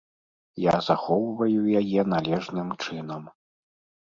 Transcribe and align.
Я 0.61 0.75
захоўваю 0.87 1.61
яе 1.83 2.01
належным 2.15 2.73
чынам. 2.83 3.23